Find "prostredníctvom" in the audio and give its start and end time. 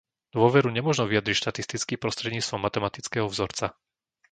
2.03-2.59